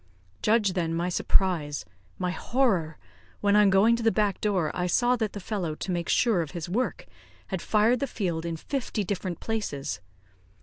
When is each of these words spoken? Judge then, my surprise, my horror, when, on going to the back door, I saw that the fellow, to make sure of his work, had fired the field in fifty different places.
Judge 0.41 0.73
then, 0.73 0.95
my 0.95 1.09
surprise, 1.09 1.85
my 2.17 2.31
horror, 2.31 2.97
when, 3.39 3.55
on 3.55 3.69
going 3.69 3.95
to 3.95 4.01
the 4.01 4.11
back 4.11 4.41
door, 4.41 4.71
I 4.73 4.87
saw 4.87 5.15
that 5.17 5.33
the 5.33 5.39
fellow, 5.39 5.75
to 5.75 5.91
make 5.91 6.09
sure 6.09 6.41
of 6.41 6.51
his 6.57 6.67
work, 6.67 7.05
had 7.49 7.61
fired 7.61 7.99
the 7.99 8.07
field 8.07 8.43
in 8.43 8.57
fifty 8.57 9.03
different 9.03 9.39
places. 9.39 10.01